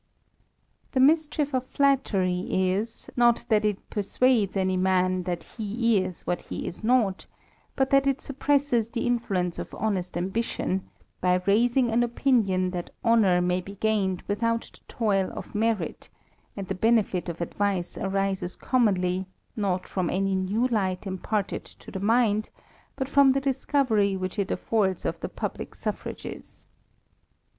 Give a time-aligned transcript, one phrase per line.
[0.93, 6.41] The mischief of flattery is, not that it persuades any man that he is what
[6.41, 7.27] he is not,
[7.75, 13.41] but that it suppresses the influence of honest ambition, by raising an opinion that honour
[13.41, 16.09] may be gained without the toil of merit;
[16.57, 21.99] and the benefit of advice arises commonly, not from any new light imparted to THE
[21.99, 22.13] RAMBLER.
[22.15, 22.49] 163 th« mind,
[22.95, 26.65] but from the discovery which it affords of the F*iablick suffrages.